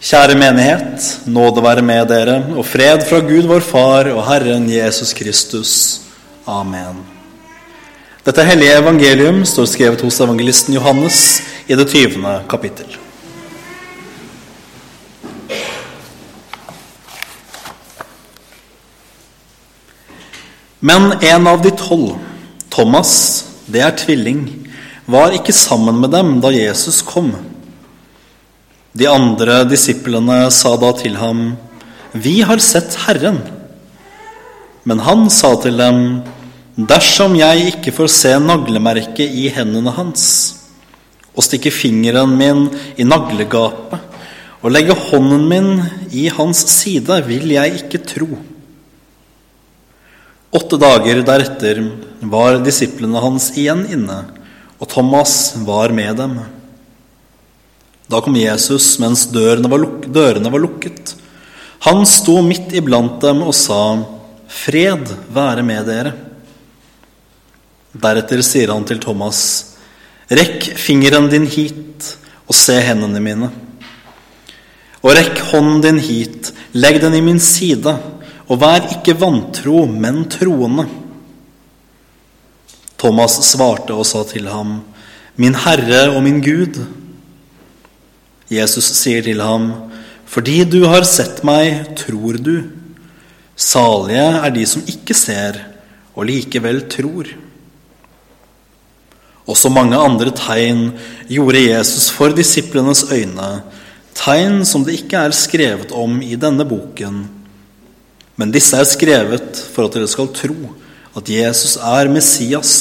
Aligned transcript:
Kjære 0.00 0.32
menighet, 0.32 1.06
nåde 1.28 1.60
være 1.60 1.82
med 1.84 2.06
dere, 2.08 2.38
og 2.56 2.64
fred 2.64 3.02
fra 3.04 3.18
Gud 3.20 3.44
vår 3.44 3.60
Far 3.60 4.08
og 4.14 4.22
Herren 4.30 4.64
Jesus 4.72 5.10
Kristus. 5.12 5.72
Amen. 6.48 7.02
Dette 8.24 8.46
hellige 8.48 8.78
evangelium 8.80 9.42
står 9.44 9.68
skrevet 9.68 10.00
hos 10.00 10.20
evangelisten 10.24 10.78
Johannes 10.78 11.42
i 11.68 11.76
det 11.76 11.84
20. 11.92 12.32
kapittel. 12.48 12.96
Men 20.80 21.12
en 21.20 21.46
av 21.46 21.60
de 21.60 21.76
tolv, 21.76 22.16
Thomas, 22.72 23.12
det 23.68 23.84
er 23.84 24.00
tvilling, 24.00 24.46
var 25.04 25.36
ikke 25.36 25.52
sammen 25.52 26.00
med 26.00 26.16
dem 26.16 26.38
da 26.40 26.56
Jesus 26.56 27.04
kom. 27.04 27.34
De 28.92 29.06
andre 29.06 29.62
disiplene 29.70 30.48
sa 30.50 30.74
da 30.80 30.90
til 30.98 31.16
ham, 31.20 31.56
Vi 32.12 32.40
har 32.42 32.58
sett 32.58 32.96
Herren. 33.06 33.38
Men 34.82 34.98
han 35.06 35.28
sa 35.30 35.54
til 35.62 35.76
dem, 35.78 36.22
Dersom 36.74 37.36
jeg 37.36 37.74
ikke 37.74 37.92
får 37.92 38.08
se 38.10 38.32
naglemerket 38.40 39.30
i 39.30 39.48
hendene 39.52 39.92
hans, 39.94 40.24
og 41.36 41.44
stikke 41.44 41.70
fingeren 41.70 42.32
min 42.38 42.68
i 42.96 43.04
naglegapet 43.04 44.06
og 44.60 44.72
legge 44.72 44.96
hånden 44.96 45.44
min 45.48 45.68
i 46.12 46.28
hans 46.32 46.62
side, 46.68 47.20
vil 47.26 47.52
jeg 47.52 47.82
ikke 47.82 48.00
tro. 48.04 48.28
Åtte 50.50 50.78
dager 50.80 51.22
deretter 51.24 51.82
var 52.32 52.58
disiplene 52.64 53.22
hans 53.22 53.50
igjen 53.60 53.86
inne, 53.92 54.24
og 54.80 54.88
Thomas 54.90 55.54
var 55.66 55.94
med 55.96 56.16
dem. 56.18 56.40
Da 58.10 58.18
kom 58.24 58.34
Jesus 58.34 58.96
mens 58.98 59.28
dørene 59.30 59.70
var, 59.70 59.84
dørene 60.10 60.50
var 60.50 60.62
lukket. 60.62 61.14
Han 61.86 62.02
sto 62.08 62.40
midt 62.42 62.74
iblant 62.74 63.20
dem 63.22 63.44
og 63.46 63.54
sa, 63.54 64.00
Fred 64.50 65.12
være 65.30 65.62
med 65.62 65.86
dere. 65.86 66.12
Deretter 67.94 68.42
sier 68.46 68.72
han 68.74 68.86
til 68.86 68.98
Thomas, 69.02 69.40
Rekk 70.30 70.72
fingeren 70.78 71.28
din 71.30 71.46
hit 71.50 72.12
og 72.46 72.54
se 72.54 72.76
hendene 72.82 73.22
mine. 73.22 73.48
Og 75.00 75.14
rekk 75.16 75.40
hånden 75.50 75.80
din 75.82 75.98
hit, 76.02 76.50
legg 76.74 77.00
den 77.02 77.16
i 77.16 77.22
min 77.24 77.40
side, 77.42 77.94
og 78.50 78.60
vær 78.60 78.90
ikke 78.98 79.16
vantro, 79.18 79.86
men 79.86 80.24
troende. 80.30 80.84
Thomas 83.00 83.38
svarte 83.48 83.94
og 83.96 84.06
sa 84.06 84.26
til 84.28 84.50
ham, 84.50 84.80
Min 85.40 85.56
Herre 85.56 86.10
og 86.12 86.22
min 86.26 86.42
Gud. 86.44 86.82
Jesus 88.50 88.88
sier 88.98 89.22
til 89.22 89.40
ham, 89.40 89.72
Fordi 90.30 90.62
du 90.64 90.84
har 90.86 91.02
sett 91.02 91.42
meg, 91.42 91.96
tror 91.98 92.36
du. 92.38 92.70
Salige 93.58 94.26
er 94.38 94.52
de 94.54 94.66
som 94.66 94.84
ikke 94.86 95.14
ser, 95.14 95.58
og 96.14 96.28
likevel 96.28 96.84
tror. 96.90 97.26
Også 99.50 99.72
mange 99.74 99.98
andre 99.98 100.30
tegn 100.30 100.92
gjorde 101.26 101.64
Jesus 101.64 102.12
for 102.14 102.30
disiplenes 102.30 103.02
øyne, 103.10 103.48
tegn 104.14 104.62
som 104.68 104.84
det 104.86 105.00
ikke 105.00 105.24
er 105.26 105.34
skrevet 105.34 105.90
om 105.90 106.20
i 106.22 106.38
denne 106.38 106.66
boken. 106.68 107.24
Men 108.38 108.54
disse 108.54 108.78
er 108.78 108.86
skrevet 108.86 109.58
for 109.74 109.88
at 109.88 109.98
dere 109.98 110.10
skal 110.10 110.30
tro 110.36 110.70
at 111.18 111.28
Jesus 111.28 111.74
er 111.82 112.08
Messias, 112.12 112.72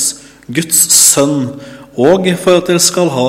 Guds 0.45 0.85
sønn, 0.93 1.47
og 1.97 2.29
for 2.39 2.59
at 2.59 2.69
dere 2.69 2.83
skal 2.83 3.09
ha 3.11 3.27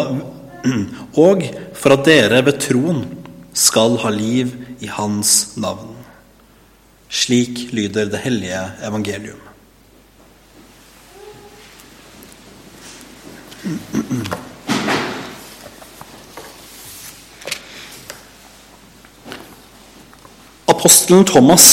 og 1.24 1.46
for 1.81 1.97
at 1.97 2.05
dere 2.05 2.42
ved 2.45 2.61
troen 2.61 3.05
skal 3.56 3.97
ha 4.03 4.11
liv 4.12 4.53
i 4.84 4.91
Hans 4.92 5.56
navn. 5.61 5.97
Slik 7.11 7.70
lyder 7.75 8.11
det 8.12 8.20
hellige 8.23 8.61
evangelium. 8.86 9.41
Apostelen 20.68 21.24
Thomas 21.29 21.67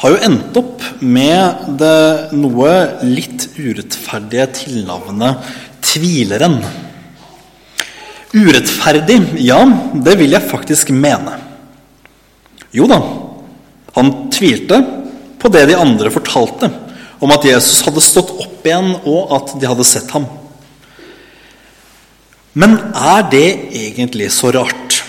har 0.00 0.12
jo 0.12 0.22
endt 0.28 0.56
opp 0.60 0.84
med 1.00 1.76
det 1.80 2.36
noe 2.36 2.70
litt 3.08 3.48
urettferdige 3.56 4.46
tilnavnet 4.60 5.52
tvileren. 5.84 6.60
Urettferdig, 8.34 9.20
ja, 9.46 9.60
det 9.94 10.16
vil 10.18 10.34
jeg 10.34 10.50
faktisk 10.50 10.90
mene. 10.90 11.36
Jo 12.74 12.88
da, 12.90 12.98
han 13.94 14.10
tvilte 14.34 14.80
på 15.38 15.50
det 15.54 15.68
de 15.70 15.76
andre 15.78 16.10
fortalte 16.10 16.70
om 17.22 17.30
at 17.30 17.46
Jesus 17.46 17.84
hadde 17.86 18.02
stått 18.02 18.32
opp 18.42 18.66
igjen, 18.66 18.90
og 19.06 19.30
at 19.36 19.54
de 19.60 19.68
hadde 19.70 19.86
sett 19.86 20.10
ham. 20.16 20.26
Men 22.58 22.76
er 22.94 23.24
det 23.30 23.46
egentlig 23.70 24.28
så 24.34 24.50
rart? 24.54 25.00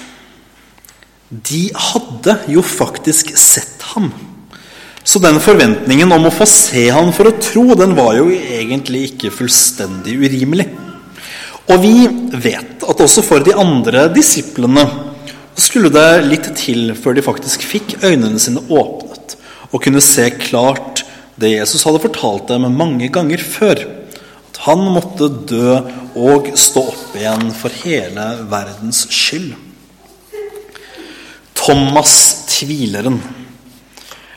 De 1.30 1.68
hadde 1.74 2.38
jo 2.54 2.62
faktisk 2.66 3.34
sett 3.38 3.82
ham. 3.94 4.12
Så 5.06 5.20
den 5.22 5.38
forventningen 5.42 6.14
om 6.14 6.26
å 6.26 6.34
få 6.34 6.48
se 6.50 6.88
ham 6.94 7.12
for 7.14 7.30
å 7.30 7.38
tro, 7.42 7.68
den 7.78 7.94
var 7.98 8.16
jo 8.18 8.30
egentlig 8.34 9.12
ikke 9.12 9.34
fullstendig 9.34 10.18
urimelig. 10.22 10.70
Og 11.72 11.82
vi 11.82 12.06
vet 12.44 12.84
at 12.86 13.02
også 13.02 13.24
for 13.26 13.44
de 13.46 13.56
andre 13.58 14.06
disiplene 14.14 14.84
skulle 15.58 15.90
det 15.94 16.26
litt 16.28 16.50
til 16.60 16.92
før 16.98 17.16
de 17.18 17.24
faktisk 17.26 17.64
fikk 17.66 17.98
øynene 18.04 18.40
sine 18.42 18.62
åpnet 18.70 19.36
og 19.72 19.82
kunne 19.84 20.04
se 20.04 20.28
klart 20.38 21.04
det 21.42 21.56
Jesus 21.56 21.84
hadde 21.88 22.04
fortalt 22.04 22.52
dem 22.52 22.68
mange 22.78 23.10
ganger 23.12 23.42
før. 23.42 23.82
At 24.52 24.60
han 24.68 24.84
måtte 24.94 25.28
dø 25.50 25.80
og 26.16 26.52
stå 26.60 26.84
opp 26.94 27.16
igjen 27.18 27.50
for 27.58 27.74
hele 27.84 28.28
verdens 28.52 29.02
skyld. 29.12 29.56
Thomas 31.60 32.14
tvileren. 32.52 33.18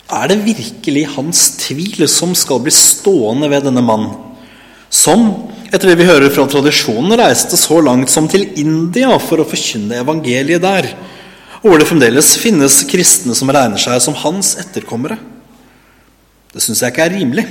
Er 0.09 0.31
det 0.31 0.41
virkelig 0.47 1.05
hans 1.13 1.45
tvil 1.61 2.09
som 2.11 2.33
skal 2.39 2.65
bli 2.65 2.73
stående 2.75 3.51
ved 3.53 3.69
denne 3.69 3.85
mannen? 3.85 4.17
som 4.91 5.49
etter 5.69 5.91
det 5.91 5.99
vi 6.01 6.09
hører 6.09 6.33
fra 6.33 6.47
tradisjonen, 6.49 7.13
reiste 7.21 7.59
så 7.61 7.81
langt 7.85 8.09
som 8.13 8.29
til 8.31 8.47
India 8.61 9.11
for 9.21 9.43
å 9.43 9.49
forkynne 9.49 10.01
evangeliet 10.01 10.65
der, 10.65 10.89
og 11.61 11.67
hvor 11.69 11.81
det 11.81 11.89
fremdeles 11.91 12.37
finnes 12.41 12.81
kristne 12.89 13.35
som 13.37 13.51
regner 13.53 13.81
seg 13.83 14.01
som 14.01 14.17
hans 14.23 14.55
etterkommere. 14.63 15.19
Det 16.55 16.63
syns 16.65 16.81
jeg 16.81 16.95
ikke 16.95 17.05
er 17.05 17.17
rimelig. 17.19 17.45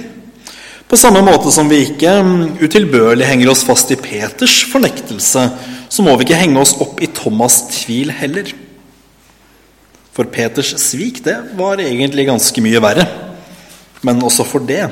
På 0.87 0.97
samme 0.97 1.19
måte 1.21 1.51
som 1.53 1.67
vi 1.69 1.83
ikke 1.83 2.13
mm, 2.23 2.43
utilbørlig 2.63 3.27
henger 3.27 3.51
oss 3.51 3.65
fast 3.67 3.91
i 3.91 3.99
Peters 3.99 4.61
fornektelse, 4.71 5.43
så 5.87 6.03
må 6.03 6.15
vi 6.15 6.25
ikke 6.25 6.39
henge 6.39 6.61
oss 6.61 6.73
opp 6.81 7.01
i 7.03 7.11
Thomas' 7.11 7.65
tvil 7.69 8.13
heller. 8.15 8.49
For 10.15 10.31
Peters 10.33 10.71
svik, 10.81 11.19
det 11.27 11.35
var 11.59 11.83
egentlig 11.83 12.25
ganske 12.31 12.63
mye 12.65 12.81
verre. 12.81 13.05
Men 14.01 14.23
også 14.25 14.47
for 14.47 14.63
det 14.65 14.87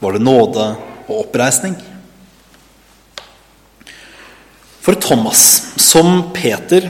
var 0.00 0.16
det 0.16 0.24
nåde 0.24 0.70
og 1.04 1.18
oppreisning. 1.26 1.74
For 4.84 4.98
Thomas, 5.00 5.72
som 5.80 6.26
Peter, 6.36 6.84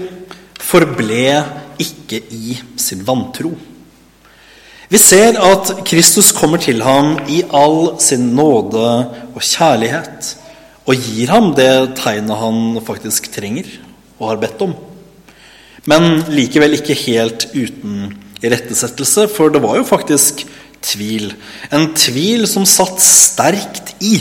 forble 0.58 1.28
ikke 1.78 2.18
i 2.34 2.56
sin 2.80 3.04
vantro. 3.06 3.52
Vi 4.90 4.98
ser 4.98 5.38
at 5.38 5.70
Kristus 5.86 6.32
kommer 6.34 6.58
til 6.58 6.82
ham 6.82 7.20
i 7.30 7.44
all 7.54 7.94
sin 8.02 8.32
nåde 8.34 8.88
og 9.30 9.38
kjærlighet 9.38 10.32
og 10.84 11.06
gir 11.06 11.30
ham 11.30 11.52
det 11.56 11.94
tegnet 12.00 12.40
han 12.40 12.80
faktisk 12.84 13.30
trenger 13.32 13.70
og 14.18 14.32
har 14.32 14.42
bedt 14.42 14.66
om. 14.66 14.74
Men 15.86 16.24
likevel 16.34 16.74
ikke 16.76 16.98
helt 16.98 17.46
uten 17.54 18.10
irettesettelse, 18.42 19.28
for 19.30 19.54
det 19.54 19.62
var 19.62 19.78
jo 19.78 19.86
faktisk 19.86 20.42
tvil. 20.84 21.30
En 21.70 21.92
tvil 21.94 22.44
som 22.50 22.66
satt 22.68 22.98
sterkt 23.00 23.94
i. 24.02 24.18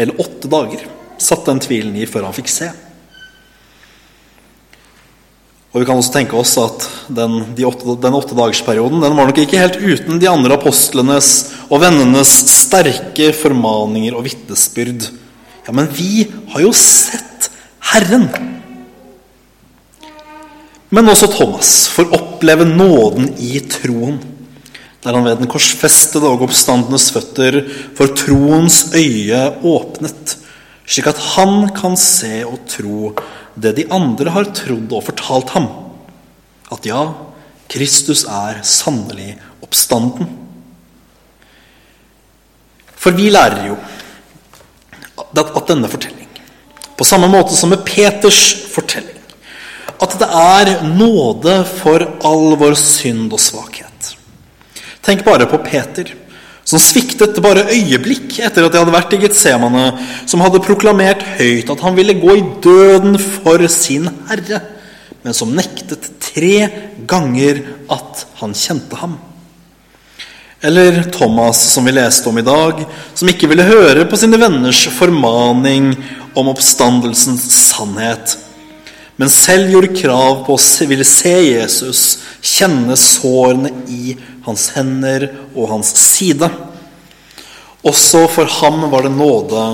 Hele 0.00 0.16
åtte 0.16 0.48
dager 0.50 0.88
satt 1.22 1.46
den 1.48 1.62
tvilen 1.62 1.94
i 1.98 2.08
før 2.10 2.28
han 2.28 2.36
fikk 2.36 2.50
se. 2.52 2.72
Og 5.72 5.80
Vi 5.80 5.86
kan 5.88 5.96
også 5.96 6.12
tenke 6.12 6.36
oss 6.36 6.52
at 6.60 6.84
den, 7.08 7.38
de 7.56 7.64
åtte, 7.64 7.94
den 8.02 8.16
åttedagersperioden 8.18 9.00
den 9.00 9.16
var 9.16 9.28
nok 9.28 9.38
ikke 9.40 9.60
helt 9.60 9.78
uten 9.80 10.20
de 10.20 10.28
andre 10.28 10.58
apostlenes 10.58 11.30
og 11.70 11.80
vennenes 11.80 12.32
sterke 12.52 13.30
formaninger 13.36 14.12
og 14.12 14.26
vitnesbyrd. 14.26 15.08
Ja, 15.64 15.72
men 15.72 15.88
vi 15.96 16.26
har 16.52 16.64
jo 16.66 16.74
sett 16.76 17.48
Herren! 17.92 18.28
Men 20.92 21.08
også 21.08 21.30
Thomas 21.32 21.86
får 21.88 22.12
oppleve 22.18 22.66
nåden 22.68 23.30
i 23.40 23.56
troen, 23.64 24.18
der 25.00 25.16
han 25.16 25.24
ved 25.24 25.40
den 25.40 25.48
korsfestede 25.50 26.28
og 26.28 26.44
oppstandenes 26.44 27.08
føtter 27.14 27.62
får 27.96 28.12
troens 28.26 28.82
øye 28.92 29.40
åpnet 29.72 30.36
slik 30.92 31.08
at 31.08 31.20
han 31.34 31.70
kan 31.72 31.96
se 31.96 32.42
og 32.44 32.60
tro 32.68 33.12
det 33.56 33.74
de 33.78 33.86
andre 33.92 34.32
har 34.34 34.50
trodd 34.56 34.92
og 34.92 35.06
fortalt 35.06 35.52
ham. 35.56 35.68
At 36.72 36.84
ja, 36.88 37.06
Kristus 37.72 38.26
er 38.28 38.60
sannelig 38.66 39.34
oppstanden. 39.64 40.28
For 43.02 43.16
vi 43.16 43.30
lærer 43.32 43.70
jo 43.70 43.78
at 45.32 45.68
denne 45.68 45.88
fortelling, 45.90 46.28
på 46.96 47.06
samme 47.06 47.28
måte 47.30 47.56
som 47.56 47.72
med 47.72 47.82
Peters 47.86 48.42
fortelling, 48.72 49.18
at 50.02 50.16
det 50.18 50.28
er 50.28 50.70
nåde 50.86 51.56
for 51.78 52.04
all 52.26 52.56
vår 52.58 52.76
synd 52.78 53.32
og 53.32 53.40
svakhet. 53.42 54.12
Tenk 55.02 55.24
bare 55.26 55.48
på 55.50 55.58
Peter 55.64 56.12
som 56.72 56.80
sviktet 56.80 57.36
bare 57.44 57.66
øyeblikk 57.68 58.38
etter 58.40 58.64
at 58.64 58.72
de 58.72 58.80
hadde 58.80 58.94
vært 58.94 59.12
i 59.12 59.18
Getsemane, 59.20 59.90
som 60.24 60.40
hadde 60.40 60.62
proklamert 60.64 61.20
høyt 61.36 61.68
at 61.68 61.82
han 61.84 61.98
ville 61.98 62.16
gå 62.16 62.36
i 62.38 62.46
døden 62.64 63.18
for 63.20 63.60
sin 63.68 64.08
Herre, 64.30 64.62
men 65.20 65.36
som 65.36 65.52
nektet 65.52 66.08
tre 66.24 66.70
ganger 67.08 67.60
at 67.92 68.24
han 68.40 68.56
kjente 68.56 68.96
ham. 69.02 69.18
Eller 70.64 71.02
Thomas, 71.12 71.60
som 71.74 71.84
vi 71.84 71.92
leste 71.92 72.30
om 72.30 72.38
i 72.40 72.46
dag, 72.46 72.80
som 73.18 73.28
ikke 73.28 73.50
ville 73.50 73.66
høre 73.66 74.06
på 74.08 74.16
sine 74.16 74.40
venners 74.40 74.86
formaning 74.96 75.90
om 76.38 76.48
oppstandelsens 76.54 77.44
sannhet, 77.66 78.38
men 79.16 79.30
selv 79.30 79.70
gjorde 79.70 79.92
krav 79.96 80.44
på 80.46 80.56
å 80.56 80.86
ville 80.88 81.04
se 81.06 81.34
Jesus, 81.44 82.02
kjenne 82.40 82.96
sårene 82.96 83.72
i 83.92 84.16
hans 84.46 84.70
hender 84.76 85.28
og 85.52 85.68
hans 85.74 85.92
side. 86.00 86.48
Også 87.84 88.24
for 88.32 88.48
ham 88.60 88.86
var 88.90 89.04
det 89.04 89.12
nåde. 89.14 89.64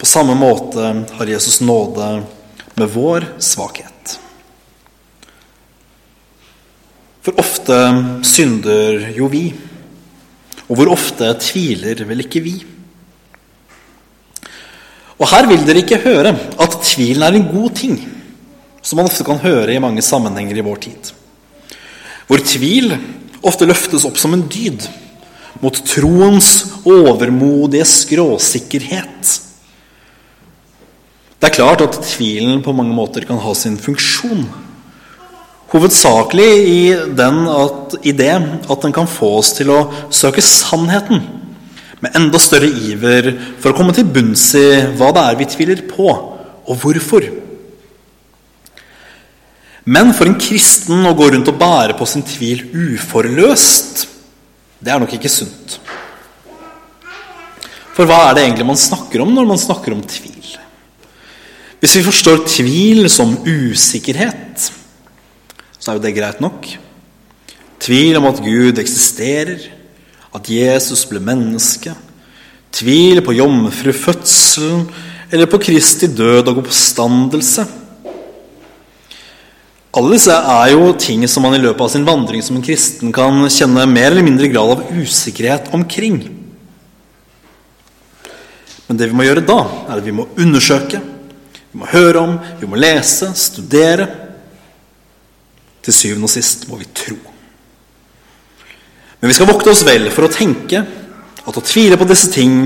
På 0.00 0.08
samme 0.08 0.36
måte 0.38 0.94
har 1.18 1.30
Jesus 1.30 1.60
nåde 1.60 2.22
med 2.74 2.90
vår 2.94 3.28
svakhet. 3.38 4.16
For 7.24 7.40
ofte 7.40 7.76
synder 8.26 9.10
jo 9.16 9.28
vi. 9.32 9.46
Og 10.64 10.78
hvor 10.78 10.92
ofte 10.96 11.28
tviler 11.40 12.04
vel 12.08 12.24
ikke 12.24 12.42
vi? 12.44 12.56
Og 15.14 15.28
her 15.30 15.46
vil 15.48 15.62
dere 15.64 15.84
ikke 15.84 16.02
høre 16.04 16.34
at 16.34 16.80
tvilen 16.82 17.22
er 17.24 17.38
en 17.38 17.48
god 17.52 17.76
ting 17.78 17.96
som 18.84 19.00
man 19.00 19.08
ofte 19.08 19.24
kan 19.26 19.40
høre 19.40 19.72
i 19.72 19.80
mange 19.82 20.04
sammenhenger 20.04 20.60
i 20.60 20.64
vår 20.64 20.82
tid. 20.84 21.12
Hvor 22.28 22.42
tvil 22.44 22.92
ofte 23.44 23.68
løftes 23.68 24.04
opp 24.08 24.20
som 24.20 24.36
en 24.36 24.44
dyd 24.48 24.84
mot 25.62 25.76
troens 25.88 26.50
overmodige 26.84 27.86
skråsikkerhet. 27.88 29.30
Det 31.38 31.50
er 31.50 31.56
klart 31.56 31.84
at 31.84 31.96
tvilen 32.08 32.62
på 32.64 32.74
mange 32.76 32.94
måter 32.96 33.24
kan 33.28 33.40
ha 33.40 33.54
sin 33.56 33.78
funksjon. 33.80 34.44
Hovedsakelig 35.74 36.50
i, 36.70 36.82
den 37.16 37.40
at, 37.50 37.96
i 38.06 38.12
det 38.16 38.34
at 38.34 38.84
den 38.84 38.94
kan 38.94 39.08
få 39.10 39.34
oss 39.40 39.54
til 39.56 39.72
å 39.74 39.80
søke 40.12 40.44
sannheten 40.44 41.24
med 42.04 42.16
enda 42.18 42.38
større 42.40 42.68
iver 42.68 43.30
for 43.62 43.72
å 43.72 43.76
komme 43.76 43.94
til 43.96 44.08
bunns 44.08 44.50
i 44.60 44.66
hva 44.98 45.10
det 45.16 45.24
er 45.24 45.40
vi 45.40 45.48
tviler 45.48 45.82
på, 45.88 46.08
og 46.64 46.80
hvorfor. 46.80 47.26
Men 49.84 50.14
for 50.16 50.28
en 50.28 50.38
kristen 50.40 51.04
å 51.04 51.14
gå 51.16 51.28
rundt 51.34 51.50
og 51.52 51.58
bære 51.60 51.96
på 51.98 52.06
sin 52.08 52.24
tvil 52.24 52.64
uforløst, 52.72 54.06
det 54.80 54.92
er 54.92 55.02
nok 55.02 55.12
ikke 55.16 55.32
sunt. 55.32 55.78
For 57.94 58.08
hva 58.08 58.24
er 58.26 58.36
det 58.36 58.46
egentlig 58.46 58.66
man 58.68 58.80
snakker 58.80 59.22
om 59.22 59.34
når 59.36 59.50
man 59.52 59.60
snakker 59.60 59.94
om 59.94 60.02
tvil? 60.08 60.54
Hvis 61.84 61.98
vi 61.98 62.06
forstår 62.06 62.46
tvil 62.48 63.04
som 63.12 63.36
usikkerhet, 63.44 64.70
så 65.78 65.90
er 65.92 65.98
jo 65.98 66.02
det 66.06 66.14
greit 66.16 66.40
nok. 66.40 66.64
Tvil 67.84 68.16
om 68.16 68.30
at 68.30 68.40
Gud 68.40 68.80
eksisterer, 68.80 69.60
at 70.34 70.48
Jesus 70.50 71.04
ble 71.06 71.20
menneske. 71.22 71.92
Tvil 72.74 73.20
på 73.22 73.36
jomfrufødselen 73.36 74.86
eller 75.30 75.50
på 75.50 75.60
Kristi 75.62 76.08
død 76.08 76.48
og 76.50 76.62
oppstandelse. 76.64 77.66
Alle 79.94 80.16
disse 80.16 80.34
er 80.34 80.72
jo 80.72 80.88
ting 80.98 81.22
som 81.30 81.44
man 81.46 81.54
i 81.54 81.60
løpet 81.62 81.84
av 81.84 81.90
sin 81.92 82.06
vandring 82.06 82.42
som 82.42 82.56
en 82.58 82.64
kristen 82.66 83.12
kan 83.14 83.44
kjenne 83.46 83.84
mer 83.86 84.10
eller 84.10 84.26
mindre 84.26 84.48
grad 84.50 84.72
av 84.72 84.88
usikkerhet 84.90 85.68
omkring. 85.76 86.18
Men 88.88 88.98
det 88.98 89.06
vi 89.12 89.14
må 89.14 89.26
gjøre 89.26 89.44
da, 89.46 89.60
er 89.86 90.00
at 90.00 90.06
vi 90.06 90.16
må 90.16 90.26
undersøke, 90.34 90.98
vi 91.70 91.78
må 91.78 91.86
høre 91.92 92.24
om, 92.26 92.34
vi 92.58 92.70
må 92.70 92.80
lese, 92.80 93.30
studere. 93.38 94.08
Til 95.84 95.94
syvende 95.94 96.26
og 96.26 96.32
sist 96.32 96.66
må 96.66 96.80
vi 96.80 96.90
tro. 96.90 97.20
Men 99.20 99.30
vi 99.30 99.38
skal 99.38 99.48
vokte 99.52 99.70
oss 99.70 99.86
vel 99.86 100.10
for 100.10 100.26
å 100.26 100.32
tenke 100.32 100.82
at 101.44 101.54
å 101.60 101.64
tvile 101.64 102.00
på 102.00 102.08
disse 102.10 102.34
ting 102.34 102.64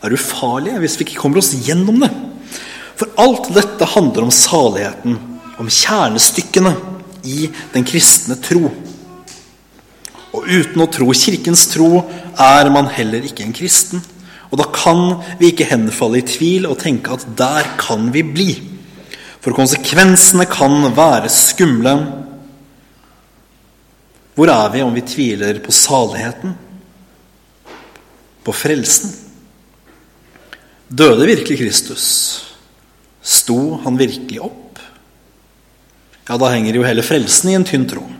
er 0.00 0.14
ufarlige 0.16 0.82
hvis 0.82 0.98
vi 0.98 1.06
ikke 1.06 1.22
kommer 1.22 1.44
oss 1.44 1.54
gjennom 1.62 2.02
det. 2.02 2.10
For 2.98 3.14
alt 3.22 3.52
dette 3.54 3.94
handler 3.94 4.26
om 4.26 4.34
saligheten 4.34 5.20
om 5.60 5.68
kjernestykkene 5.68 6.72
i 7.28 7.50
den 7.74 7.84
kristne 7.84 8.38
tro. 8.40 8.70
Og 10.30 10.46
uten 10.46 10.82
å 10.82 10.88
tro 10.92 11.10
Kirkens 11.16 11.66
tro 11.72 12.04
er 12.40 12.70
man 12.72 12.88
heller 12.94 13.26
ikke 13.26 13.44
en 13.44 13.54
kristen. 13.56 14.02
Og 14.50 14.58
da 14.58 14.66
kan 14.72 15.20
vi 15.38 15.50
ikke 15.50 15.68
henfalle 15.70 16.20
i 16.20 16.26
tvil 16.26 16.66
og 16.70 16.80
tenke 16.80 17.14
at 17.14 17.26
der 17.38 17.74
kan 17.78 18.08
vi 18.14 18.24
bli. 18.26 18.50
For 19.40 19.56
konsekvensene 19.56 20.46
kan 20.50 20.90
være 20.96 21.30
skumle. 21.32 21.94
Hvor 24.34 24.52
er 24.52 24.72
vi 24.72 24.84
om 24.84 24.94
vi 24.96 25.04
tviler 25.06 25.60
på 25.62 25.74
saligheten? 25.74 26.54
På 28.44 28.54
frelsen? 28.56 29.12
Døde 30.90 31.28
virkelig 31.28 31.60
Kristus? 31.60 32.06
Sto 33.20 33.76
han 33.84 33.98
virkelig 34.00 34.40
opp? 34.48 34.69
Ja, 36.28 36.36
da 36.36 36.50
henger 36.52 36.76
jo 36.76 36.86
hele 36.86 37.04
frelsen 37.06 37.50
i 37.50 37.56
en 37.58 37.66
tynn 37.66 37.86
tråd. 37.90 38.16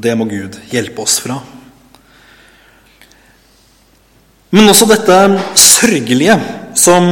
Det 0.00 0.12
må 0.16 0.26
Gud 0.30 0.56
hjelpe 0.70 1.02
oss 1.02 1.18
fra. 1.22 1.40
Men 4.50 4.70
også 4.70 4.88
dette 4.90 5.16
sørgelige 5.58 6.34
som 6.78 7.06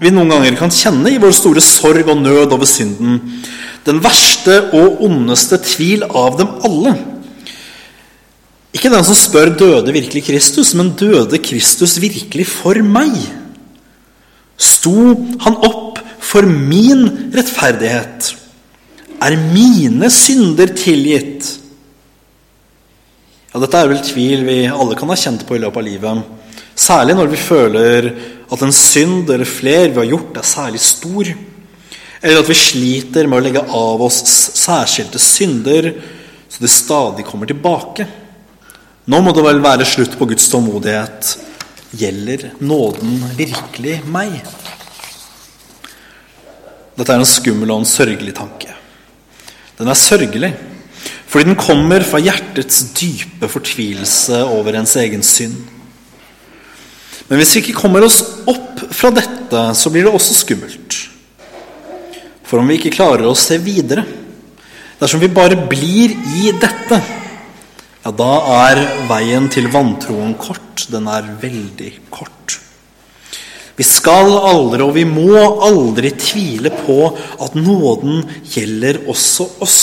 vi 0.00 0.12
noen 0.12 0.32
ganger 0.32 0.56
kan 0.58 0.72
kjenne 0.74 1.12
i 1.14 1.20
vår 1.20 1.32
store 1.36 1.62
sorg 1.64 2.08
og 2.10 2.20
nød 2.20 2.52
over 2.52 2.68
synden. 2.68 3.20
Den 3.84 4.00
verste 4.04 4.58
og 4.76 5.00
ondeste 5.04 5.60
tvil 5.64 6.04
av 6.08 6.38
dem 6.40 6.50
alle. 6.66 6.94
Ikke 8.74 8.90
den 8.92 9.04
som 9.06 9.16
spør 9.16 9.52
døde 9.54 9.94
virkelig 9.94 10.26
Kristus, 10.26 10.74
men 10.76 10.92
døde 10.98 11.38
Kristus 11.40 11.96
virkelig 12.02 12.48
for 12.50 12.80
meg? 12.84 13.14
Sto 14.60 15.14
han 15.44 15.60
opp 15.66 16.00
for 16.24 16.48
min 16.48 17.06
rettferdighet? 17.34 18.34
Er 19.22 19.36
mine 19.52 20.10
synder 20.12 20.72
tilgitt? 20.76 21.50
Ja, 23.52 23.60
Dette 23.62 23.78
er 23.78 23.90
vel 23.92 24.02
tvil 24.02 24.42
vi 24.48 24.58
alle 24.66 24.96
kan 24.98 25.10
ha 25.12 25.18
kjent 25.18 25.44
på 25.46 25.54
i 25.54 25.62
løpet 25.62 25.78
av 25.78 25.86
livet. 25.86 26.24
Særlig 26.74 27.14
når 27.14 27.30
vi 27.30 27.38
føler 27.38 28.08
at 28.50 28.62
en 28.66 28.74
synd 28.74 29.30
eller 29.30 29.48
flere 29.48 29.92
vi 29.92 30.02
har 30.02 30.10
gjort, 30.10 30.40
er 30.40 30.48
særlig 30.48 30.82
stor. 30.82 31.30
Eller 32.24 32.40
at 32.40 32.50
vi 32.50 32.58
sliter 32.58 33.28
med 33.28 33.38
å 33.38 33.44
legge 33.44 33.62
av 33.62 34.02
oss 34.02 34.20
særskilte 34.58 35.22
synder 35.22 35.92
så 36.48 36.62
de 36.62 36.68
stadig 36.70 37.24
kommer 37.26 37.46
tilbake. 37.50 38.06
Nå 39.10 39.20
må 39.20 39.32
det 39.34 39.42
vel 39.44 39.58
være 39.62 39.86
slutt 39.88 40.14
på 40.18 40.28
Guds 40.30 40.46
tålmodighet. 40.52 41.32
Gjelder 41.98 42.52
nåden 42.62 43.18
virkelig 43.36 43.96
meg? 44.06 44.38
Dette 46.94 47.10
er 47.10 47.18
en 47.18 47.26
skummel 47.26 47.74
og 47.74 47.82
en 47.82 47.90
sørgelig 47.90 48.36
tanke. 48.38 48.70
Den 49.78 49.90
er 49.90 49.98
sørgelig, 49.98 50.52
fordi 51.26 51.50
den 51.50 51.58
kommer 51.58 52.04
fra 52.06 52.20
hjertets 52.22 52.82
dype 52.94 53.48
fortvilelse 53.50 54.44
over 54.46 54.78
ens 54.78 54.94
egen 55.02 55.24
synd. 55.26 55.56
Men 57.28 57.40
hvis 57.40 57.54
vi 57.56 57.62
ikke 57.64 57.80
kommer 57.80 58.04
oss 58.04 58.20
opp 58.50 58.84
fra 58.94 59.10
dette, 59.14 59.62
så 59.74 59.90
blir 59.90 60.06
det 60.06 60.14
også 60.14 60.36
skummelt. 60.36 60.98
For 62.44 62.60
om 62.60 62.68
vi 62.68 62.76
ikke 62.78 62.94
klarer 62.94 63.26
å 63.26 63.36
se 63.38 63.58
videre, 63.58 64.04
dersom 65.00 65.22
vi 65.22 65.32
bare 65.32 65.58
blir 65.70 66.12
i 66.36 66.52
dette, 66.60 67.00
ja, 68.04 68.12
da 68.12 68.32
er 68.68 68.82
veien 69.08 69.48
til 69.48 69.70
vantroen 69.72 70.36
kort. 70.36 70.84
Den 70.92 71.08
er 71.08 71.24
veldig 71.40 71.90
kort. 72.12 72.58
Vi 73.74 73.84
skal 73.86 74.30
aldri, 74.38 74.82
og 74.84 74.94
vi 74.94 75.04
må 75.08 75.34
aldri 75.66 76.12
tvile 76.14 76.70
på 76.84 76.98
at 77.42 77.56
nåden 77.58 78.22
gjelder 78.54 79.02
også 79.10 79.48
oss. 79.64 79.80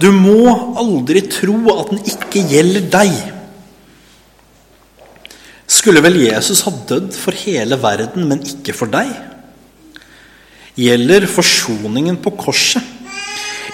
Du 0.00 0.10
må 0.12 0.48
aldri 0.80 1.22
tro 1.28 1.56
at 1.78 1.92
den 1.92 2.04
ikke 2.08 2.44
gjelder 2.50 2.86
deg. 2.92 3.16
Skulle 5.70 6.02
vel 6.04 6.18
Jesus 6.26 6.64
ha 6.66 6.72
dødd 6.72 7.12
for 7.16 7.36
hele 7.46 7.78
verden, 7.80 8.28
men 8.28 8.44
ikke 8.44 8.76
for 8.76 8.90
deg? 8.92 9.10
gjelder 10.80 11.26
forsoningen 11.28 12.18
på 12.22 12.32
korset. 12.40 12.82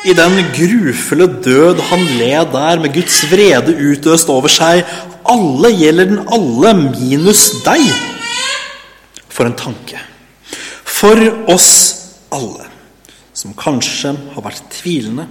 I 0.06 0.14
den 0.14 0.38
grufulle 0.54 1.26
død 1.42 1.80
han 1.88 2.02
led 2.18 2.52
der, 2.52 2.80
med 2.83 2.95
Guds 2.95 3.25
vrede 3.30 3.75
utøst 3.75 4.30
over 4.30 4.50
seg. 4.52 4.85
Alle 5.26 5.73
gjelder 5.75 6.12
den 6.12 6.21
alle, 6.30 6.75
minus 6.92 7.49
deg. 7.66 7.83
For 9.37 9.49
en 9.49 9.57
tanke. 9.59 10.00
For 10.87 11.21
oss 11.52 11.73
alle, 12.33 12.71
som 13.37 13.52
kanskje 13.59 14.14
har 14.33 14.45
vært 14.47 14.64
tvilende, 14.78 15.26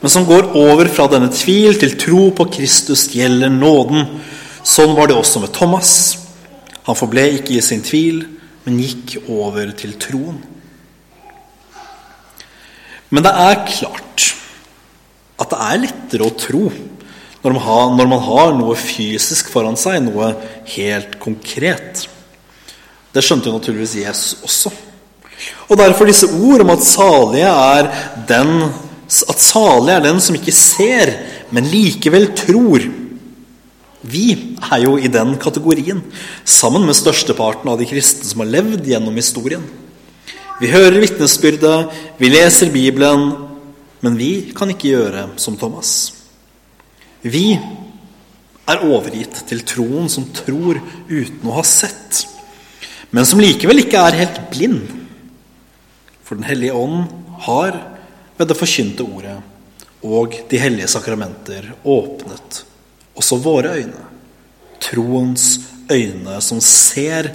men 0.00 0.12
som 0.12 0.26
går 0.28 0.52
over 0.58 0.86
fra 0.92 1.08
denne 1.10 1.32
tvil 1.32 1.78
til 1.80 1.96
tro 1.98 2.28
på 2.36 2.46
Kristus, 2.54 3.08
gjelder 3.10 3.50
nåden. 3.50 4.20
Sånn 4.62 4.94
var 4.94 5.08
det 5.08 5.16
også 5.16 5.40
med 5.42 5.54
Thomas. 5.56 5.92
Han 6.86 6.98
forble 6.98 7.24
ikke 7.38 7.56
i 7.56 7.64
sin 7.64 7.82
tvil, 7.82 8.20
men 8.66 8.82
gikk 8.82 9.16
over 9.32 9.72
til 9.78 9.96
troen. 9.98 10.38
Men 13.10 13.24
det 13.24 13.32
er 13.32 13.64
klart 13.70 14.26
at 15.40 15.50
det 15.52 15.62
er 15.62 15.82
lettere 15.84 16.26
å 16.26 16.36
tro 16.38 16.66
når 17.44 17.52
man, 17.54 17.62
har, 17.62 17.90
når 17.94 18.08
man 18.10 18.22
har 18.26 18.54
noe 18.58 18.74
fysisk 18.78 19.52
foran 19.52 19.76
seg, 19.78 20.00
noe 20.02 20.32
helt 20.72 21.18
konkret. 21.22 22.06
Det 23.16 23.24
skjønte 23.24 23.48
jo 23.48 23.56
naturligvis 23.56 23.96
Jesus 24.02 24.42
også. 24.44 24.72
Og 25.70 25.78
derfor 25.80 26.08
disse 26.08 26.28
ord 26.28 26.64
om 26.64 26.74
at 26.74 26.84
salige 26.84 27.48
er 27.48 27.88
den, 28.28 28.52
at 29.32 29.40
salig 29.42 29.94
er 29.94 30.04
den 30.04 30.20
som 30.20 30.36
ikke 30.36 30.54
ser, 30.54 31.12
men 31.54 31.68
likevel 31.70 32.28
tror. 32.36 32.84
Vi 34.06 34.26
er 34.60 34.84
jo 34.84 34.96
i 35.00 35.10
den 35.10 35.34
kategorien, 35.40 36.02
sammen 36.44 36.84
med 36.86 36.98
størsteparten 36.98 37.72
av 37.72 37.80
de 37.80 37.88
kristne 37.88 38.28
som 38.28 38.44
har 38.44 38.52
levd 38.52 38.86
gjennom 38.86 39.16
historien. 39.18 39.64
Vi 40.60 40.70
hører 40.72 41.00
vitnesbyrdet, 41.02 41.96
vi 42.20 42.30
leser 42.32 42.72
Bibelen, 42.72 43.26
men 44.04 44.20
vi 44.20 44.52
kan 44.56 44.70
ikke 44.72 44.92
gjøre 44.92 45.26
som 45.40 45.56
Thomas. 45.58 46.12
Vi 47.24 47.56
er 48.66 48.86
overgitt 48.86 49.42
til 49.48 49.64
troen 49.66 50.08
som 50.12 50.28
tror 50.36 50.78
uten 51.08 51.48
å 51.48 51.56
ha 51.58 51.64
sett, 51.66 52.26
men 53.16 53.24
som 53.24 53.40
likevel 53.40 53.80
ikke 53.80 54.00
er 54.04 54.20
helt 54.20 54.40
blind. 54.52 54.90
For 56.26 56.36
Den 56.36 56.44
hellige 56.44 56.76
ånd 56.76 57.06
har 57.46 57.78
ved 58.36 58.50
det 58.50 58.58
forkynte 58.58 59.06
ordet 59.06 59.38
og 60.06 60.34
de 60.50 60.58
hellige 60.60 60.90
sakramenter 60.92 61.70
åpnet 61.80 62.62
også 63.16 63.38
våre 63.40 63.72
øyne. 63.80 64.02
Troens 64.84 65.46
øyne 65.88 66.36
som 66.44 66.60
ser, 66.60 67.30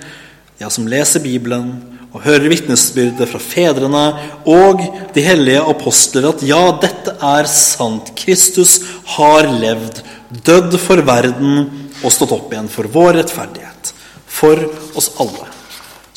ja, 0.61 0.69
som 0.69 0.85
leser 0.87 1.23
Bibelen, 1.23 1.73
og 2.11 2.25
hører 2.25 2.51
vitnesbyrdet 2.51 3.29
fra 3.31 3.39
fedrene 3.39 4.03
og 4.45 4.83
de 5.15 5.23
hellige 5.23 5.63
apostler 5.63 6.27
at 6.29 6.43
ja, 6.43 6.59
dette 6.83 7.15
er 7.15 7.47
sant. 7.49 8.11
Kristus 8.19 8.81
har 9.15 9.47
levd, 9.47 10.03
dødd 10.45 10.75
for 10.83 11.01
verden 11.07 11.63
og 12.03 12.11
stått 12.11 12.35
opp 12.35 12.51
igjen 12.51 12.69
for 12.71 12.91
vår 12.91 13.21
rettferdighet. 13.21 13.93
For 14.27 14.67
oss 14.99 15.13
alle. 15.23 15.50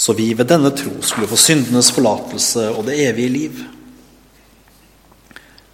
Så 0.04 0.12
vi 0.12 0.34
ved 0.36 0.50
denne 0.50 0.68
tro 0.76 0.98
skulle 1.00 1.30
få 1.30 1.38
syndenes 1.40 1.88
forlatelse 1.94 2.66
og 2.74 2.84
det 2.88 2.98
evige 3.06 3.32
liv. 3.32 3.62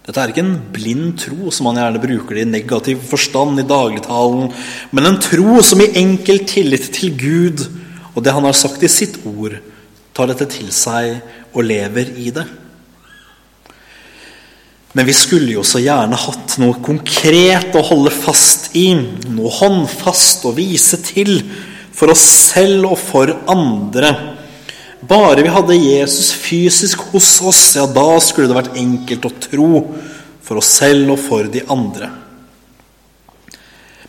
Dette 0.05 0.21
er 0.21 0.31
ikke 0.31 0.43
en 0.45 0.55
blind 0.73 1.17
tro, 1.19 1.51
som 1.51 1.67
man 1.67 1.77
gjerne 1.81 2.01
bruker 2.01 2.37
det 2.37 2.45
i 2.45 2.51
negativ 2.53 3.03
forstand 3.09 3.59
i 3.59 3.67
dagligtalen, 3.67 4.47
men 4.95 5.07
en 5.07 5.19
tro 5.21 5.59
som 5.65 5.83
i 5.83 5.91
enkel 5.99 6.41
tillit 6.49 6.87
til 6.95 7.13
Gud 7.19 7.65
og 8.15 8.23
det 8.23 8.33
han 8.35 8.47
har 8.47 8.55
sagt 8.57 8.83
i 8.83 8.91
sitt 8.91 9.19
ord, 9.27 9.57
tar 10.15 10.31
dette 10.31 10.47
til 10.51 10.71
seg 10.75 11.21
og 11.51 11.67
lever 11.67 12.15
i 12.19 12.31
det. 12.33 12.47
Men 14.91 15.07
vi 15.07 15.15
skulle 15.15 15.53
jo 15.53 15.63
så 15.63 15.79
gjerne 15.79 16.19
hatt 16.19 16.57
noe 16.59 16.79
konkret 16.83 17.75
å 17.79 17.83
holde 17.87 18.11
fast 18.11 18.73
i, 18.75 18.89
noe 19.31 19.51
håndfast 19.61 20.47
å 20.47 20.55
vise 20.55 20.99
til 21.03 21.37
for 22.01 22.09
oss 22.09 22.23
selv 22.25 22.87
og 22.89 22.97
for 22.97 23.29
andre. 23.51 24.09
Bare 25.05 25.43
vi 25.45 25.51
hadde 25.53 25.77
Jesus 25.77 26.31
fysisk 26.33 27.03
hos 27.11 27.35
oss, 27.45 27.59
ja, 27.77 27.85
da 27.85 28.15
skulle 28.17 28.49
det 28.49 28.57
vært 28.57 28.79
enkelt 28.81 29.27
å 29.27 29.33
tro 29.43 29.67
for 30.41 30.57
oss 30.57 30.71
selv 30.79 31.13
og 31.13 31.19
for 31.21 31.45
de 31.53 31.61
andre. 31.69 32.09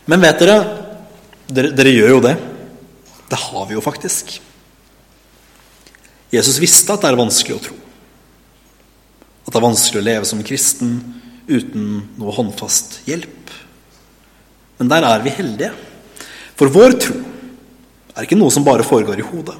Men 0.09 0.25
vet 0.25 0.41
dere, 0.41 0.55
dere, 1.53 1.69
dere 1.77 1.93
gjør 1.93 2.15
jo 2.15 2.23
det. 2.25 2.33
Det 3.29 3.39
har 3.43 3.67
vi 3.69 3.77
jo 3.77 3.83
faktisk. 3.85 4.33
Jesus 6.33 6.57
visste 6.61 6.95
at 6.95 7.05
det 7.05 7.11
er 7.11 7.19
vanskelig 7.19 7.59
å 7.59 7.63
tro. 7.67 7.77
At 9.43 9.51
det 9.51 9.59
er 9.59 9.67
vanskelig 9.67 10.01
å 10.01 10.07
leve 10.07 10.29
som 10.29 10.41
kristen 10.45 10.95
uten 11.45 11.85
noe 12.17 12.33
håndfast 12.33 13.03
hjelp. 13.05 13.53
Men 14.81 14.89
der 14.89 15.05
er 15.05 15.21
vi 15.21 15.35
heldige. 15.37 15.69
For 16.57 16.73
vår 16.73 16.97
tro 17.05 17.21
er 18.13 18.25
ikke 18.25 18.37
noe 18.39 18.53
som 18.53 18.65
bare 18.65 18.85
foregår 18.85 19.21
i 19.21 19.25
hodet. 19.27 19.55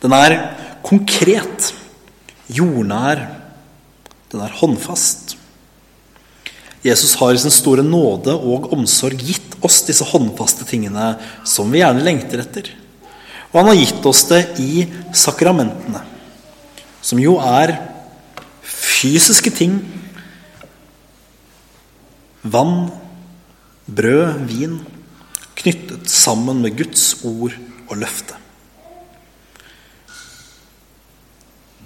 Den 0.00 0.14
er 0.16 0.36
konkret, 0.86 1.72
jordnær, 2.50 3.26
den 4.30 4.42
er 4.42 4.56
håndfast. 4.60 5.36
Jesus 6.84 7.14
har 7.20 7.34
i 7.34 7.40
sin 7.42 7.52
store 7.52 7.84
nåde 7.84 8.32
og 8.32 8.70
omsorg 8.72 9.20
gitt 9.20 9.58
oss 9.66 9.82
disse 9.84 10.06
håndfaste 10.08 10.64
tingene 10.68 11.12
som 11.44 11.68
vi 11.72 11.82
gjerne 11.82 12.04
lengter 12.04 12.40
etter. 12.40 12.70
Og 13.50 13.60
han 13.60 13.72
har 13.72 13.80
gitt 13.80 14.06
oss 14.06 14.22
det 14.30 14.40
i 14.62 14.86
sakramentene, 15.16 16.00
som 17.02 17.20
jo 17.20 17.36
er 17.42 17.74
fysiske 18.62 19.52
ting. 19.52 19.80
Vann, 22.40 22.88
brød, 23.90 24.46
vin, 24.48 24.78
knyttet 25.58 26.10
sammen 26.10 26.62
med 26.62 26.76
Guds 26.78 27.14
ord 27.26 27.56
og 27.88 27.98
løfte. 28.00 28.36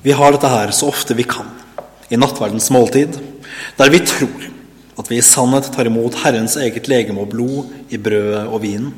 Vi 0.05 0.13
har 0.13 0.35
dette 0.35 0.51
her 0.53 0.73
så 0.77 0.91
ofte 0.93 1.17
vi 1.17 1.25
kan 1.25 1.49
i 2.13 2.19
nattverdens 2.21 2.69
måltid, 2.75 3.17
der 3.79 3.93
vi 3.93 4.03
tror 4.05 4.51
at 5.01 5.09
vi 5.11 5.19
i 5.19 5.25
sannhet 5.25 5.71
tar 5.75 5.89
imot 5.89 6.21
Herrens 6.23 6.59
eget 6.61 6.87
legeme 6.91 7.25
og 7.25 7.33
blod 7.33 7.73
i 7.91 7.99
brødet 7.99 8.45
og 8.45 8.61
vinen. 8.63 8.93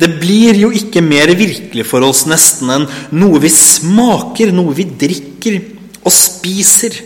Det 0.00 0.08
blir 0.18 0.56
jo 0.58 0.72
ikke 0.74 1.04
mer 1.04 1.30
virkelig 1.38 1.84
for 1.86 2.02
oss 2.02 2.24
nesten 2.26 2.72
enn 2.74 2.88
noe 3.14 3.38
vi 3.44 3.50
smaker, 3.52 4.50
noe 4.50 4.74
vi 4.74 4.88
drikker 4.88 5.60
og 6.02 6.10
spiser, 6.12 6.96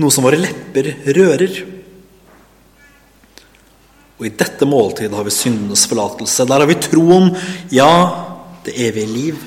noe 0.00 0.14
som 0.14 0.24
våre 0.24 0.40
lepper 0.40 0.94
rører. 1.18 1.58
Og 4.18 4.28
i 4.28 4.34
dette 4.38 4.66
måltidet 4.68 5.14
har 5.16 5.26
vi 5.26 5.34
syndenes 5.34 5.86
forlatelse. 5.90 6.46
Der 6.46 6.62
har 6.62 6.70
vi 6.70 6.78
troen, 6.78 7.32
ja, 7.74 7.90
det 8.64 8.76
evige 8.86 9.10
liv, 9.10 9.40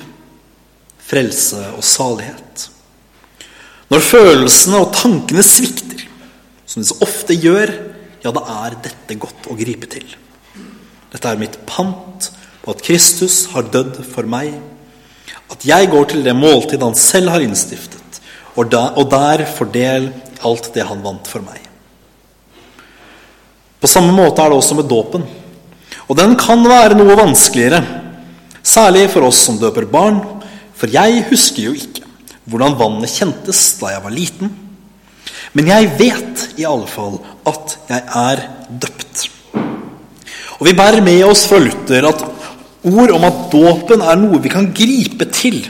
frelse 1.08 1.62
og 1.76 1.84
salighet. 1.86 2.68
Når 3.88 4.04
følelsene 4.04 4.82
og 4.82 4.92
tankene 4.92 5.42
svikter, 5.46 6.02
som 6.68 6.82
de 6.82 6.88
så 6.90 6.98
ofte 7.04 7.36
gjør, 7.40 7.72
ja, 8.20 8.32
da 8.34 8.42
er 8.66 8.76
dette 8.84 9.16
godt 9.20 9.48
å 9.48 9.56
gripe 9.56 9.88
til. 9.88 10.04
Dette 11.08 11.30
er 11.30 11.40
mitt 11.40 11.56
pant 11.68 12.28
på 12.60 12.74
at 12.74 12.82
Kristus 12.84 13.46
har 13.54 13.70
dødd 13.72 14.02
for 14.10 14.28
meg. 14.28 14.52
At 15.48 15.64
jeg 15.64 15.88
går 15.88 16.10
til 16.10 16.26
det 16.26 16.36
måltid 16.36 16.84
han 16.84 16.98
selv 16.98 17.32
har 17.32 17.44
innstiftet, 17.44 18.20
og 18.58 18.68
der 18.74 18.98
og 19.00 19.08
der 19.14 19.46
fordel 19.48 20.10
alt 20.44 20.68
det 20.74 20.84
han 20.90 21.00
vant 21.04 21.30
for 21.30 21.40
meg. 21.46 21.67
På 23.88 23.94
samme 24.02 24.12
måte 24.12 24.44
er 24.44 24.50
det 24.52 24.56
også 24.58 24.74
med 24.76 24.84
dåpen. 24.84 25.22
Og 26.12 26.16
den 26.18 26.34
kan 26.36 26.60
være 26.68 26.92
noe 26.98 27.14
vanskeligere, 27.16 27.78
særlig 28.60 29.06
for 29.08 29.24
oss 29.24 29.38
som 29.46 29.56
døper 29.56 29.86
barn, 29.88 30.18
for 30.76 30.92
jeg 30.92 31.22
husker 31.30 31.70
jo 31.70 31.72
ikke 31.72 32.04
hvordan 32.52 32.76
vannet 32.76 33.08
kjentes 33.08 33.62
da 33.80 33.94
jeg 33.94 34.02
var 34.04 34.12
liten. 34.12 34.50
Men 35.56 35.70
jeg 35.72 35.88
vet 35.96 36.42
i 36.60 36.66
alle 36.68 36.84
fall 36.90 37.16
at 37.48 37.78
jeg 37.88 38.04
er 38.26 38.42
døpt. 38.68 39.24
Og 39.56 40.68
vi 40.68 40.76
bærer 40.76 41.00
med 41.08 41.24
oss 41.24 41.46
fra 41.48 41.62
Luther 41.64 42.10
at 42.10 42.26
Ord 42.92 43.14
om 43.16 43.24
at 43.24 43.40
dåpen 43.56 44.04
er 44.04 44.20
noe 44.20 44.42
vi 44.44 44.52
kan 44.52 44.68
gripe 44.68 45.30
til 45.32 45.62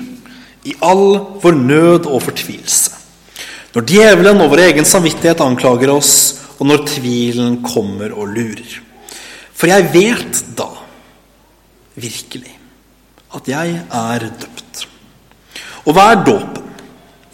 i 0.66 0.75
all 0.82 1.38
vår 1.38 1.62
nød 1.70 2.10
og 2.10 2.26
fortvilelse. 2.26 2.98
Når 3.78 3.88
djevelen 3.94 4.42
og 4.42 4.50
vår 4.50 4.66
egen 4.72 4.90
samvittighet 4.96 5.46
anklager 5.46 5.94
oss, 5.94 6.47
og 6.58 6.66
når 6.66 6.84
tvilen 6.90 7.58
kommer 7.62 8.12
og 8.14 8.34
lurer. 8.34 8.78
For 9.54 9.70
jeg 9.70 9.90
vet 9.94 10.42
da 10.58 10.68
virkelig 11.98 12.54
at 13.34 13.50
jeg 13.50 13.74
er 13.82 14.26
døpt. 14.40 14.86
Og 15.86 15.94
hva 15.94 16.12
er 16.12 16.24
dåpen? 16.26 16.64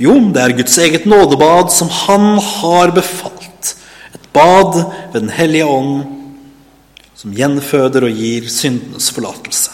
Jo, 0.01 0.17
det 0.35 0.43
er 0.43 0.57
Guds 0.59 0.77
eget 0.83 1.07
nådebad 1.07 1.71
som 1.71 1.89
Han 1.89 2.39
har 2.39 2.91
befalt. 2.91 3.77
Et 4.15 4.29
bad 4.33 4.75
ved 5.13 5.21
Den 5.21 5.31
hellige 5.31 5.67
ånd 5.67 6.05
som 7.15 7.33
gjenføder 7.33 8.05
og 8.05 8.11
gir 8.19 8.49
syndenes 8.51 9.09
forlatelse. 9.15 9.71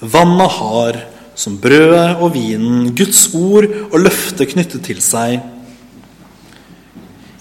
Vannet 0.00 0.52
har 0.60 0.98
som 1.36 1.56
brødet 1.60 2.20
og 2.20 2.34
vinen, 2.34 2.92
Guds 2.96 3.28
ord 3.34 3.66
og 3.90 3.98
løftet 4.00 4.52
knyttet 4.52 4.84
til 4.86 5.00
seg. 5.02 5.40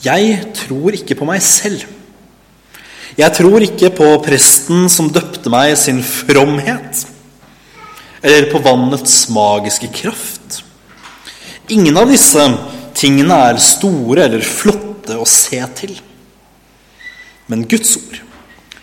Jeg 0.05 0.41
tror 0.53 0.93
ikke 0.93 1.17
på 1.17 1.25
meg 1.25 1.41
selv. 1.41 1.85
Jeg 3.15 3.31
tror 3.33 3.63
ikke 3.63 3.89
på 3.95 4.07
presten 4.25 4.89
som 4.91 5.07
døpte 5.09 5.49
meg 5.49 5.73
sin 5.79 6.01
fromhet, 6.05 7.05
eller 8.21 8.49
på 8.51 8.59
vannets 8.65 9.23
magiske 9.33 9.89
kraft. 9.95 10.59
Ingen 11.71 11.97
av 11.97 12.11
disse 12.11 12.43
tingene 12.97 13.37
er 13.47 13.61
store 13.63 14.27
eller 14.27 14.45
flotte 14.45 15.15
å 15.17 15.25
se 15.29 15.61
til. 15.79 15.95
Men 17.49 17.63
Guds 17.69 17.95
ord, 17.97 18.19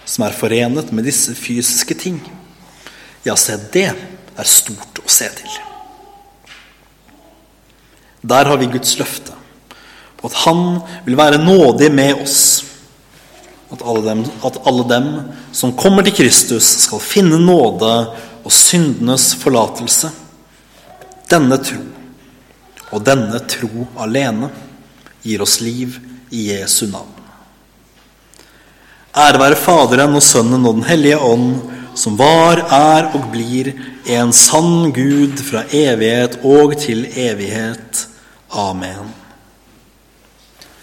som 0.09 0.25
er 0.27 0.35
forenet 0.35 0.91
med 0.97 1.07
disse 1.07 1.37
fysiske 1.39 1.99
ting, 1.99 2.19
ja, 3.23 3.37
se, 3.39 3.59
det 3.75 3.91
er 3.93 4.49
stort 4.49 4.99
å 5.05 5.13
se 5.13 5.29
til. 5.39 5.61
Der 8.27 8.49
har 8.49 8.59
vi 8.59 8.71
Guds 8.73 8.97
løfte 8.99 9.42
på 10.23 10.31
at 10.31 10.43
Han 10.45 10.81
vil 11.05 11.19
være 11.19 11.43
nådig 11.43 11.91
med 11.93 12.23
oss. 12.23 12.65
At 13.73 13.83
alle, 13.83 14.03
dem, 14.07 14.25
at 14.45 14.61
alle 14.69 14.85
dem 14.89 15.09
som 15.53 15.73
kommer 15.77 16.05
til 16.07 16.15
Kristus, 16.15 16.67
skal 16.85 17.01
finne 17.03 17.41
nåde 17.41 17.93
og 18.45 18.53
syndenes 18.53 19.33
forlatelse. 19.41 20.13
Denne 21.31 21.57
tro, 21.65 21.81
og 22.93 23.05
denne 23.07 23.41
tro 23.49 23.87
alene, 24.05 24.51
gir 25.25 25.43
oss 25.43 25.61
liv 25.65 25.97
i 26.31 26.51
Jesu 26.53 26.85
navn. 26.91 27.09
Ære 29.13 29.41
være 29.41 29.61
Faderen 29.61 30.17
og 30.17 30.25
Sønnen 30.25 30.67
og 30.69 30.79
Den 30.79 30.87
hellige 30.89 31.19
ånd, 31.21 31.49
som 31.97 32.17
var, 32.17 32.63
er 32.73 33.11
og 33.13 33.27
blir 33.33 33.73
en 34.09 34.33
sann 34.33 34.93
Gud 34.97 35.41
fra 35.45 35.67
evighet 35.69 36.39
og 36.45 36.77
til 36.81 37.05
evighet. 37.13 38.07
Amen. 38.53 39.22